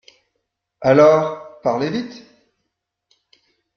[0.81, 2.25] Alors, parlez vite.